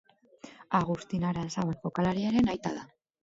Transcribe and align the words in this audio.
Agustin 0.77 1.27
Aranzabal 1.31 1.77
jokalariaren 1.83 2.53
aita 2.55 2.73
da. 2.79 2.89